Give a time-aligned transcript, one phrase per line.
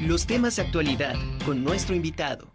[0.00, 1.14] los temas de actualidad
[1.44, 2.48] con nuestro invitado.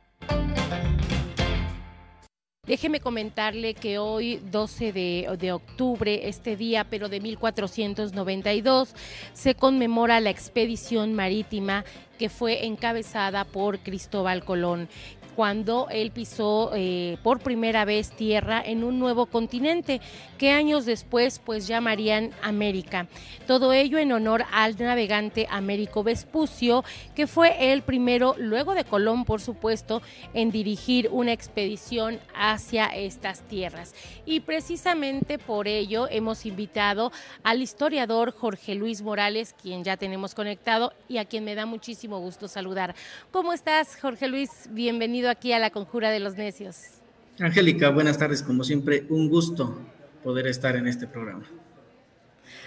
[2.65, 8.96] Déjeme comentarle que hoy, 12 de, de, octubre, este día, pero de 1492,
[9.34, 11.86] se conmemora la expedición marítima
[12.18, 14.89] que fue encabezada por Cristóbal Colón
[15.36, 20.02] cuando él pisó eh, por primera vez tierra en un nuevo continente
[20.38, 23.07] que años después pues llamarían América.
[23.48, 26.84] Todo ello en honor al navegante Américo Vespucio,
[27.16, 30.02] que fue el primero, luego de Colón por supuesto,
[30.34, 33.93] en dirigir una expedición hacia estas tierras.
[34.26, 37.12] Y precisamente por ello hemos invitado
[37.43, 42.20] al historiador Jorge Luis Morales, quien ya tenemos conectado y a quien me da muchísimo
[42.20, 42.95] gusto saludar.
[43.31, 44.49] ¿Cómo estás, Jorge Luis?
[44.71, 47.02] Bienvenido aquí a la Conjura de los Necios.
[47.39, 48.41] Angélica, buenas tardes.
[48.41, 49.77] Como siempre, un gusto
[50.23, 51.45] poder estar en este programa.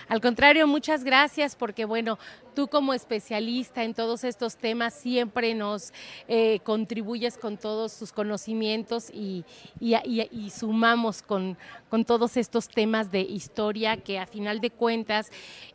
[0.09, 2.19] Al contrario, muchas gracias porque, bueno,
[2.55, 5.93] tú como especialista en todos estos temas siempre nos
[6.29, 9.45] eh, contribuyes con todos tus conocimientos y,
[9.81, 11.59] y, sumamos con,
[11.91, 15.31] con, todos estos temas de historia que a final de cuentas,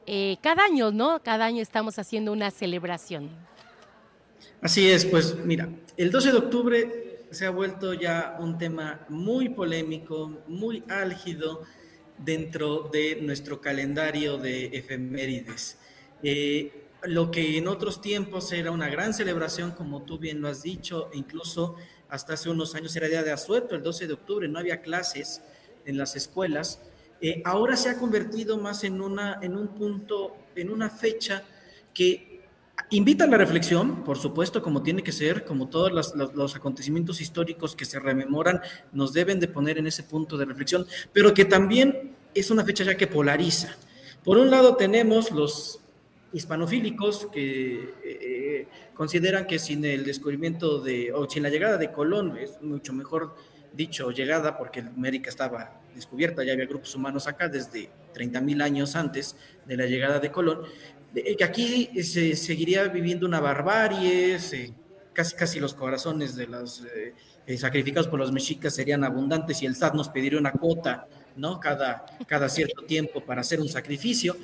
[0.08, 1.22] eh, cada año, ¿no?
[1.22, 3.30] Cada año estamos haciendo una celebración.
[4.64, 9.50] Así es, pues mira, el 12 de octubre se ha vuelto ya un tema muy
[9.50, 11.64] polémico, muy álgido
[12.18, 15.78] dentro de nuestro calendario de efemérides.
[16.24, 20.64] Eh, lo que en otros tiempos era una gran celebración, como tú bien lo has
[20.64, 21.76] dicho, e incluso
[22.08, 25.42] hasta hace unos años era día de asueto, el 12 de octubre, no había clases
[25.86, 26.80] en las escuelas,
[27.20, 31.44] eh, ahora se ha convertido más en, una, en un punto, en una fecha
[31.94, 32.33] que
[32.94, 37.76] Invita a la reflexión, por supuesto, como tiene que ser, como todos los, acontecimientos históricos
[37.76, 42.12] que se rememoran, nos deben de poner en ese punto de reflexión, pero que también
[42.36, 43.76] es una fecha ya que polariza.
[44.24, 45.80] Por un lado tenemos los
[46.34, 52.38] hispanofílicos que eh, consideran que sin el descubrimiento de, o sin la llegada de Colón,
[52.38, 53.34] es mucho mejor
[53.74, 59.36] dicho llegada, porque América estaba descubierta, ya había grupos humanos acá desde 30.000 años antes
[59.66, 60.62] de la llegada de Colón,
[61.14, 64.38] que aquí se seguiría viviendo una barbarie,
[65.14, 67.14] casi, casi los corazones de los eh,
[67.46, 71.60] eh, sacrificados por los mexicas serían abundantes y el SAT nos pediría una cuota, ¿no?
[71.60, 74.36] Cada, cada cierto tiempo para hacer un sacrificio.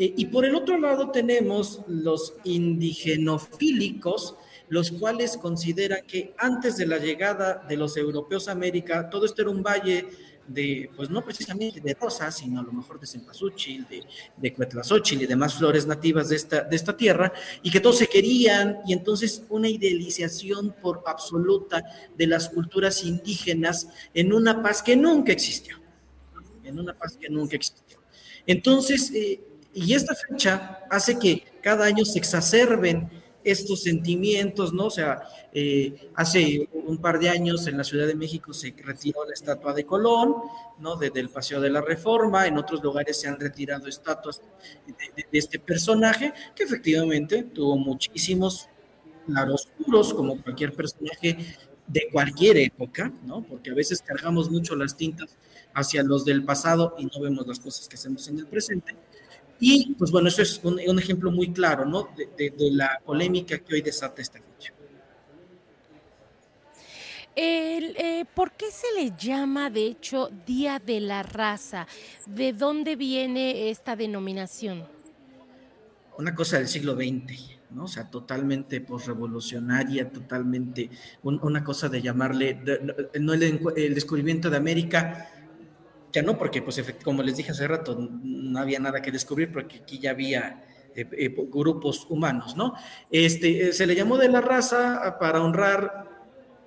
[0.00, 4.36] y por el otro lado tenemos los indigenofílicos,
[4.68, 9.42] los cuales consideran que antes de la llegada de los europeos a América, todo esto
[9.42, 10.08] era un valle
[10.48, 14.02] de, pues no precisamente de rosas, sino a lo mejor de cempasúchil, de,
[14.36, 14.54] de
[15.10, 18.92] y demás flores nativas de esta, de esta tierra, y que todos se querían, y
[18.92, 21.84] entonces una idealización por absoluta
[22.16, 25.76] de las culturas indígenas en una paz que nunca existió,
[26.64, 27.98] en una paz que nunca existió.
[28.46, 29.40] Entonces, eh,
[29.74, 33.10] y esta fecha hace que cada año se exacerben
[33.44, 34.86] estos sentimientos, ¿no?
[34.86, 35.22] O sea,
[35.52, 39.72] eh, hace un par de años en la Ciudad de México se retiró la estatua
[39.72, 40.34] de Colón,
[40.78, 40.96] ¿no?
[40.96, 44.42] Desde el Paseo de la Reforma, en otros lugares se han retirado estatuas
[44.86, 48.68] de, este personaje, que efectivamente tuvo muchísimos
[49.26, 51.36] claroscuros, como cualquier personaje
[51.86, 53.42] de cualquier época, ¿no?
[53.42, 55.36] Porque a veces cargamos mucho las tintas
[55.74, 58.94] hacia los del pasado y no vemos las cosas que hacemos en el presente.
[59.60, 62.08] Y pues bueno, eso es un, ejemplo muy claro, ¿no?
[62.16, 64.72] De, la polémica que hoy desata esta fecha.
[67.34, 71.86] Eh, ¿Por qué se le llama, de hecho, Día de la Raza?
[72.26, 74.84] ¿De dónde viene esta denominación?
[76.16, 77.84] Una cosa del siglo XX, ¿no?
[77.84, 80.90] O sea, totalmente posrevolucionaria, totalmente
[81.22, 82.60] una cosa de llamarle,
[83.20, 85.30] no el descubrimiento de América
[86.12, 89.78] ya no, porque pues como les dije hace rato, no había nada que descubrir porque
[89.78, 90.64] aquí ya había
[90.94, 92.74] eh, eh, grupos humanos, ¿no?
[93.10, 96.08] Este, eh, se le llamó de la raza para honrar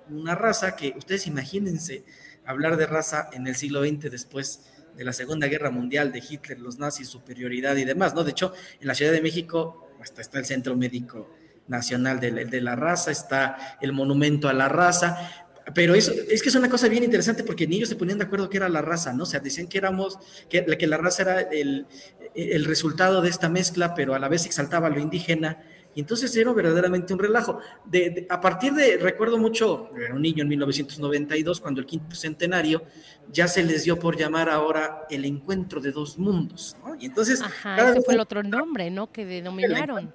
[0.08, 2.04] una raza que ustedes imagínense
[2.44, 6.60] hablar de raza en el siglo XX después de la Segunda Guerra Mundial, de Hitler,
[6.60, 8.24] los nazis, superioridad y demás, ¿no?
[8.24, 11.30] De hecho, en la Ciudad de México hasta está el Centro Médico
[11.68, 15.41] Nacional de de la Raza, está el Monumento a la Raza,
[15.74, 18.24] pero eso, es que es una cosa bien interesante porque ni ellos se ponían de
[18.24, 19.24] acuerdo que era la raza, ¿no?
[19.24, 21.86] O sea, decían que éramos, que, que la raza era el,
[22.34, 25.62] el, resultado de esta mezcla, pero a la vez exaltaba lo indígena.
[25.94, 27.58] Y entonces era verdaderamente un relajo.
[27.84, 32.82] De, a partir de, recuerdo mucho, era un niño en 1992, cuando el quinto centenario,
[33.30, 36.94] ya se les dio por llamar ahora el encuentro de dos mundos, ¿no?
[36.98, 37.42] Y entonces...
[37.42, 39.12] Ajá, ese fue el otro nombre, ¿no?
[39.12, 40.14] Que denominaron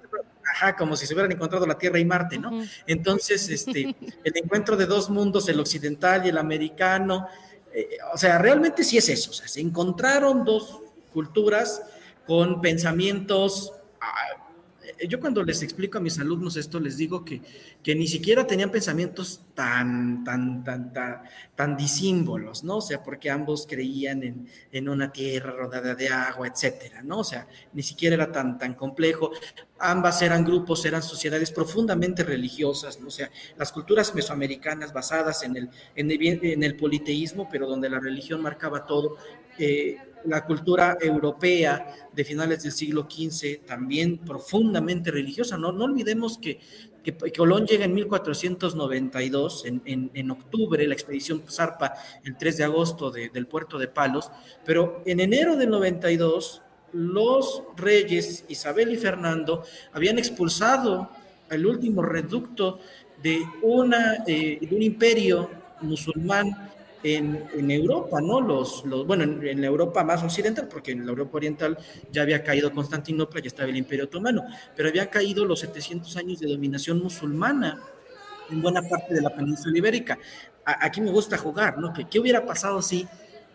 [0.54, 2.62] ajá, como si se hubieran encontrado la Tierra y Marte, ¿no?
[2.86, 7.28] Entonces, este, el encuentro de dos mundos, el occidental y el americano,
[7.72, 10.80] eh, o sea, realmente sí es eso, o sea, se encontraron dos
[11.12, 11.82] culturas
[12.26, 14.47] con pensamientos ah,
[15.06, 17.40] yo cuando les explico a mis alumnos esto, les digo que,
[17.82, 21.22] que ni siquiera tenían pensamientos tan, tan, tan, tan,
[21.54, 22.78] tan disímbolos, ¿no?
[22.78, 27.20] O sea, porque ambos creían en, en, una tierra rodada de agua, etcétera, ¿no?
[27.20, 29.30] O sea, ni siquiera era tan, tan complejo.
[29.78, 33.08] Ambas eran grupos, eran sociedades profundamente religiosas, ¿no?
[33.08, 37.90] O sea, las culturas mesoamericanas basadas en el, en el, en el politeísmo, pero donde
[37.90, 39.16] la religión marcaba todo.
[39.58, 45.56] Eh, la cultura europea de finales del siglo XV, también profundamente religiosa.
[45.56, 46.60] No, no olvidemos que,
[47.02, 51.94] que, Colón llega en 1492, en, en, en, octubre, la expedición zarpa
[52.24, 54.30] el 3 de agosto del puerto de Palos,
[54.64, 56.62] pero en enero del 92
[56.92, 59.62] los reyes Isabel y Fernando
[59.92, 61.10] habían expulsado
[61.50, 62.78] el último reducto
[63.22, 65.50] de, una, eh, de un imperio
[65.80, 66.70] musulmán
[67.02, 68.40] en, en, Europa, ¿no?
[68.40, 71.78] Los, los bueno, en, la Europa más occidental, porque en la Europa oriental
[72.10, 74.44] ya había caído Constantinopla, ya estaba el Imperio Otomano,
[74.76, 77.80] pero había caído los 700 años de dominación musulmana
[78.50, 80.18] en buena parte de la península ibérica.
[80.64, 81.92] Aquí me gusta jugar, ¿no?
[81.92, 83.06] ¿Qué, qué hubiera pasado si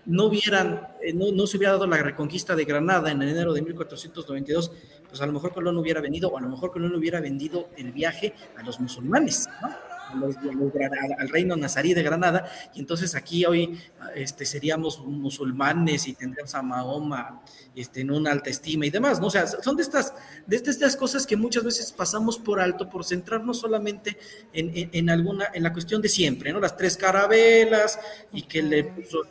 [0.06, 3.62] no hubieran, eh, no, no, se hubiera dado la reconquista de Granada en enero de
[3.62, 4.72] 1492?
[5.08, 7.92] Pues a lo mejor Colón hubiera venido, o a lo mejor Colón hubiera vendido el
[7.92, 9.93] viaje a los musulmanes, ¿no?
[10.16, 10.72] Los, los,
[11.20, 13.80] al reino nazarí de Granada, y entonces aquí hoy
[14.16, 17.42] este, seríamos musulmanes y tendríamos a Mahoma
[17.76, 19.28] este, en una alta estima y demás, ¿no?
[19.28, 20.14] O sea, son de estas,
[20.46, 24.18] de estas cosas que muchas veces pasamos por alto por centrarnos solamente
[24.52, 26.60] en, en, en alguna, en la cuestión de siempre, ¿no?
[26.60, 28.00] Las tres carabelas
[28.32, 29.24] y que le puso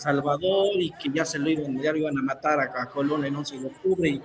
[0.00, 3.24] Salvador y que ya se lo iban, ya lo iban a matar a, a Colón
[3.24, 4.22] el 11 de octubre y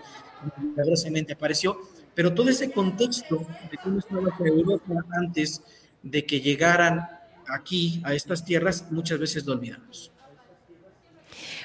[0.57, 1.77] milagrosamente apareció,
[2.13, 5.61] pero todo ese contexto de cómo estaba Europa antes
[6.05, 7.09] de que llegaran
[7.47, 10.11] aquí, a estas tierras, muchas veces lo olvidamos.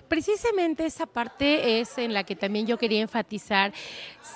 [0.08, 3.72] Precisamente esa parte es en la que también yo quería enfatizar.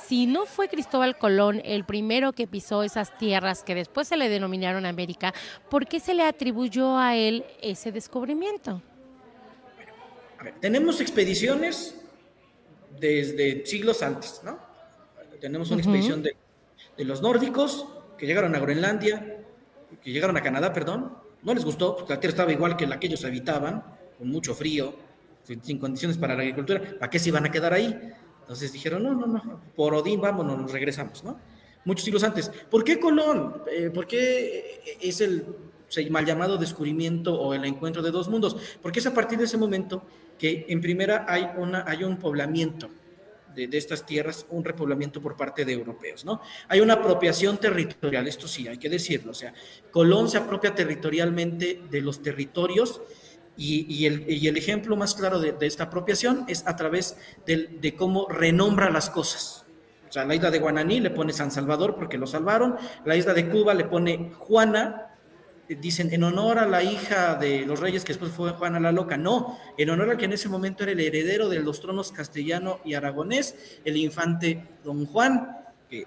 [0.06, 4.28] Si no fue Cristóbal Colón el primero que pisó esas tierras que después se le
[4.28, 5.34] denominaron América,
[5.70, 8.82] ¿por qué se le atribuyó a él ese descubrimiento?
[9.74, 9.92] Bueno,
[10.38, 11.96] a ver, tenemos expediciones
[13.00, 14.58] desde siglos antes, ¿no?
[15.40, 15.84] Tenemos una uh -huh.
[15.88, 16.36] expedición de,
[16.96, 17.86] de los nórdicos
[18.16, 19.33] que llegaron a Groenlandia,
[20.04, 23.00] que llegaron a Canadá, perdón, no les gustó, porque la tierra estaba igual que la
[23.00, 23.82] que ellos habitaban,
[24.18, 24.94] con mucho frío,
[25.62, 27.98] sin condiciones para la agricultura, ¿para qué se iban a quedar ahí?
[28.40, 31.38] Entonces dijeron, no, no, no, por Odín vámonos, nos regresamos, ¿no?
[31.86, 32.50] Muchos siglos antes.
[32.70, 33.62] ¿Por qué Colón?
[33.70, 35.44] Eh, ¿Por qué es el
[36.10, 38.56] mal llamado descubrimiento o el encuentro de dos mundos?
[38.80, 40.02] Porque es a partir de ese momento
[40.38, 42.88] que en primera hay, una, hay un poblamiento,
[43.54, 46.40] de, estas tierras un repoblamiento por parte de europeos, ¿no?
[46.68, 49.52] Hay una apropiación territorial, esto sí, hay que decirlo, o sea,
[49.90, 53.00] Colón se apropia territorialmente de los territorios
[53.56, 57.16] y, y, el, ejemplo más claro de, de, esta apropiación es a través
[57.46, 59.64] de, de cómo renombra las cosas.
[60.08, 63.32] O sea, la isla de Guananí le pone San Salvador porque lo salvaron, la isla
[63.34, 65.13] de Cuba le pone Juana,
[65.69, 69.16] dicen en honor a la hija de los reyes que después fue Juana la Loca,
[69.16, 72.81] no, en honor al que en ese momento era el heredero de los tronos castellano
[72.84, 75.58] y aragonés, el infante don Juan,
[75.88, 76.06] que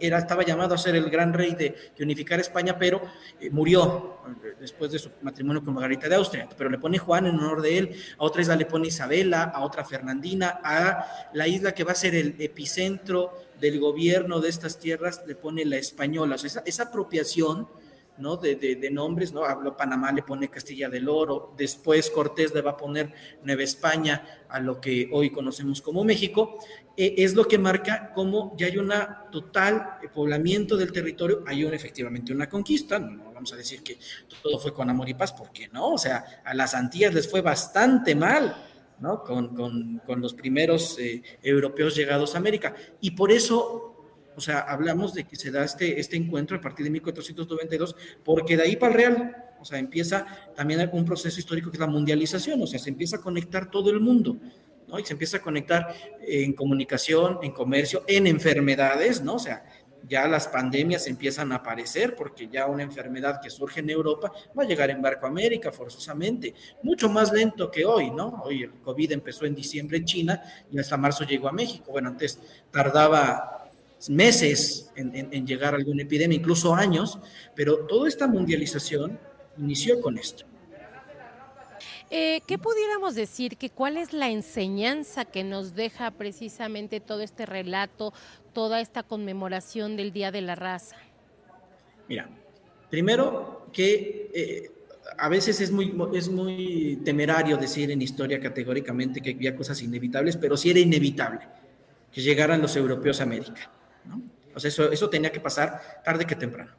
[0.00, 3.02] era, estaba llamado a ser el gran rey de, unificar España, pero
[3.40, 4.18] eh, murió
[4.58, 7.78] después de su matrimonio con Margarita de Austria, pero le pone Juan en honor de
[7.78, 11.92] él, a otra isla le pone Isabela, a otra Fernandina, a la isla que va
[11.92, 16.48] a ser el epicentro del gobierno de estas tierras le pone la española, o sea,
[16.48, 17.68] esa, esa apropiación
[18.18, 18.36] ¿no?
[18.36, 19.44] De, nombres, ¿no?
[19.44, 24.44] Habló Panamá, le pone Castilla del Oro, después Cortés le va a poner Nueva España
[24.48, 26.58] a lo que hoy conocemos como México,
[26.96, 28.92] eh, es lo que marca cómo ya hay un
[29.30, 33.98] total poblamiento del territorio, hay un, efectivamente una conquista, no, vamos a decir que
[34.42, 37.40] todo fue con amor y paz, porque no, o sea, a las Antillas les fue
[37.40, 38.62] bastante mal.
[38.98, 43.95] Con, con, con los primeros eh, europeos llegados a América, y por eso
[44.36, 48.56] o sea, hablamos de que se da este, este encuentro a partir de 1492, porque
[48.56, 51.86] de ahí para el Real, o sea, empieza también un proceso histórico que es la
[51.86, 54.36] mundialización, o sea, se empieza a conectar todo el mundo,
[54.86, 54.98] ¿no?
[54.98, 55.88] Y se empieza a conectar
[56.20, 59.34] en comunicación, en comercio, en enfermedades, ¿no?
[59.36, 59.64] O sea,
[60.08, 64.62] ya las pandemias empiezan a aparecer porque ya una enfermedad que surge en Europa va
[64.62, 68.42] a llegar en barco a América forzosamente, mucho más lento que hoy, ¿no?
[68.44, 71.90] Hoy el COVID empezó en diciembre en China y hasta marzo llegó a México.
[71.90, 72.38] Bueno, antes
[72.70, 73.55] tardaba
[74.08, 77.18] meses en, en, en, llegar a alguna epidemia, incluso años,
[77.54, 79.18] pero toda esta mundialización
[79.58, 80.44] inició con esto.
[82.10, 83.56] Eh, ¿Qué pudiéramos decir?
[83.56, 88.12] que ¿Cuál es la enseñanza que nos deja precisamente todo este relato,
[88.52, 90.96] toda esta conmemoración del Día de la Raza?
[92.08, 92.28] Mira,
[92.88, 94.70] primero que eh,
[95.18, 100.36] a veces es muy, es muy temerario decir en historia categóricamente que había cosas inevitables,
[100.36, 101.40] pero sí era inevitable
[102.12, 103.70] que llegaran los europeos a América.
[104.06, 104.22] ¿No?
[104.54, 106.72] O sea, eso, eso tenía que pasar tarde que temprano.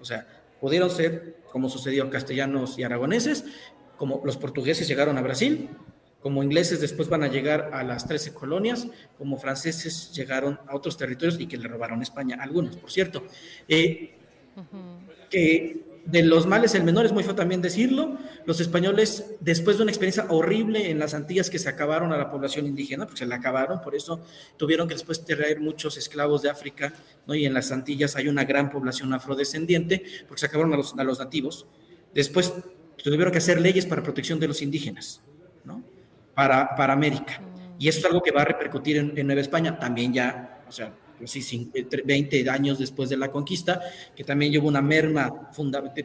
[0.00, 0.26] O sea,
[0.60, 3.44] pudieron ser, como sucedió, castellanos y aragoneses,
[3.96, 5.68] como los portugueses llegaron a Brasil,
[6.20, 8.86] como ingleses después van a llegar a las 13 colonias,
[9.18, 13.24] como franceses llegaron a otros territorios y que le robaron España, algunos, por cierto.
[13.68, 14.14] Eh,
[15.30, 18.16] que de los males el menor, es muy feo también decirlo,
[18.46, 22.30] los españoles, después de una experiencia horrible en las Antillas que se acabaron a la
[22.30, 24.20] población indígena, porque se la acabaron, por eso
[24.56, 26.92] tuvieron que después traer muchos esclavos de África,
[27.26, 27.34] ¿no?
[27.34, 31.04] y en las Antillas hay una gran población afrodescendiente, porque se acabaron a los, a
[31.04, 31.66] los nativos.
[32.14, 32.52] Después
[33.02, 35.20] tuvieron que hacer leyes para protección de los indígenas,
[35.64, 35.82] ¿no?
[36.34, 37.40] Para, para América.
[37.78, 40.72] Y eso es algo que va a repercutir en, en Nueva España, también ya, o
[40.72, 40.92] sea,
[41.26, 41.70] sí,
[42.04, 43.80] 20 años después de la conquista,
[44.16, 45.50] que también llevó una merma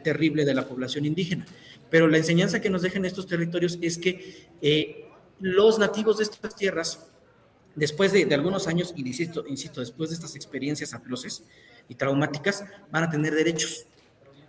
[0.02, 1.46] terrible de la población indígena.
[1.90, 5.08] Pero la enseñanza que nos dejan estos territorios es que eh,
[5.40, 7.06] los nativos de estas tierras,
[7.74, 11.44] después de, algunos años, y insisto, insisto, después de estas experiencias atroces
[11.88, 13.86] y traumáticas, van a tener derechos,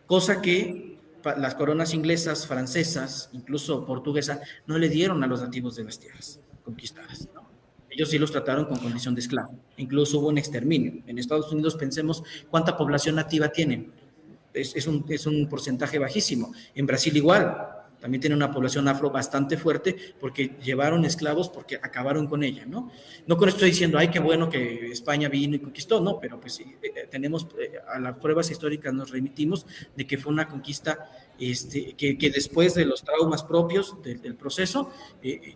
[0.05, 5.83] cosa que las coronas inglesas, francesas, incluso portuguesa, no le dieron a los nativos de
[5.83, 7.27] las tierras conquistadas.
[7.97, 9.57] Ellos sí los trataron con condición de esclavo.
[9.77, 11.01] Incluso hubo un exterminio.
[11.07, 13.91] En Estados Unidos pensemos cuánta población nativa tienen.
[14.53, 16.53] Es, un, es un porcentaje bajísimo.
[16.75, 17.57] En Brasil igual
[17.99, 22.91] también tiene una población afro bastante fuerte porque llevaron esclavos porque acabaron con ella, ¿no?
[23.25, 26.39] No con esto estoy diciendo, ay, qué bueno que España vino y conquistó, no, pero
[26.39, 30.31] pues sí, eh, eh, tenemos, eh, a las pruebas históricas nos remitimos de que fue
[30.31, 34.91] una conquista este, que, después de los traumas propios del proceso,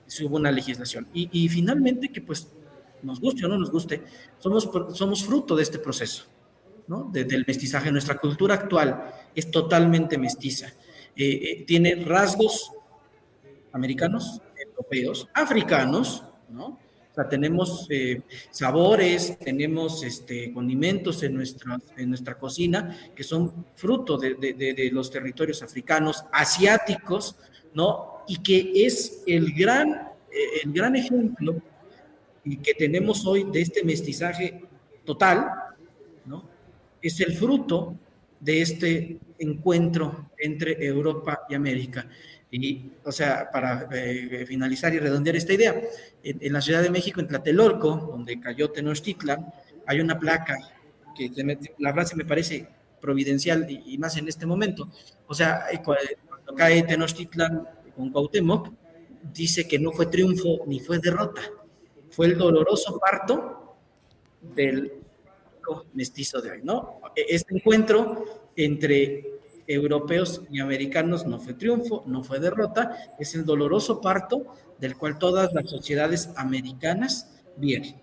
[0.05, 1.07] se hubo una legislación.
[1.13, 2.47] Y, y, finalmente que pues
[3.03, 4.03] nos guste o no nos guste,
[4.39, 6.25] somos, somos fruto de este proceso,
[6.87, 7.09] ¿no?
[7.11, 7.91] del mestizaje.
[7.91, 10.67] Nuestra cultura actual es totalmente mestiza.
[11.15, 12.71] Eh, eh, tiene rasgos
[13.73, 16.79] americanos, europeos, africanos, ¿no?
[17.29, 24.35] Tenemos eh, sabores, tenemos este, condimentos en nuestra, en nuestra cocina que son fruto de,
[24.35, 27.35] de, los territorios africanos, asiáticos,
[27.73, 28.23] ¿no?
[28.27, 30.09] Y que es el gran,
[30.63, 31.61] el gran ejemplo
[32.43, 34.61] que tenemos hoy de este mestizaje
[35.05, 35.51] total,
[36.25, 36.47] ¿no?
[37.01, 37.95] Es el fruto
[38.39, 42.07] de este encuentro entre Europa y América.
[42.51, 45.81] Y, o sea, para eh, finalizar y redondear esta idea,
[46.21, 49.53] en, la Ciudad de México, en Tlatelolco, donde cayó Tenochtitlan,
[49.87, 50.57] hay una placa
[51.15, 51.31] que
[51.79, 52.67] la frase me parece
[52.99, 54.89] providencial y, más en este momento.
[55.27, 58.69] O sea, eh, cuando cae Tenochtitlan con Cuauhtémoc,
[59.33, 61.41] dice que no fue triunfo ni fue derrota,
[62.09, 63.77] fue el doloroso parto
[64.41, 64.91] del
[65.93, 66.99] mestizo de hoy, ¿no?
[67.15, 69.30] E, este encuentro entre
[69.73, 75.17] europeos y americanos no fue triunfo, no fue derrota, es el doloroso parto del cual
[75.17, 78.00] todas las sociedades americanas vienen.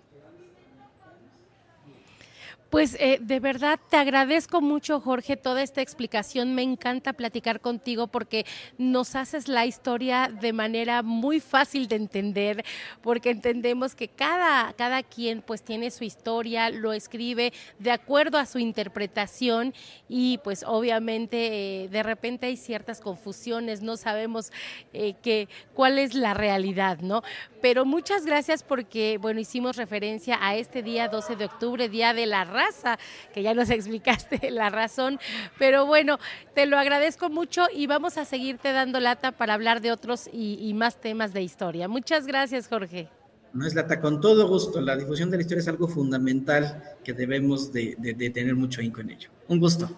[2.69, 6.53] Pues eh, de verdad te agradezco mucho, Jorge, toda esta explicación.
[6.53, 8.45] Me encanta platicar contigo porque
[8.77, 12.63] nos haces la historia de manera muy fácil de entender,
[13.01, 18.45] porque entendemos que cada, cada quien pues tiene su historia, lo escribe de acuerdo a
[18.45, 19.73] su interpretación
[20.07, 24.51] y pues obviamente eh, de repente hay ciertas confusiones, no sabemos
[24.93, 27.23] eh, cuál es la realidad, ¿no?
[27.61, 32.25] Pero muchas gracias porque, bueno, hicimos referencia a este día 12 de octubre, Día de
[32.25, 32.97] la raza,
[33.33, 35.19] que ya nos explicaste la razón,
[35.57, 36.19] pero bueno,
[36.53, 40.73] te lo agradezco mucho y vamos a seguirte dando lata para hablar de otros y,
[40.73, 41.87] más temas de historia.
[41.87, 43.09] Muchas gracias, Jorge.
[43.53, 44.79] No es lata, con todo gusto.
[44.79, 49.01] La difusión de la historia es algo fundamental que debemos de, de tener mucho ahínco
[49.01, 49.29] en ello.
[49.47, 49.89] Un gusto.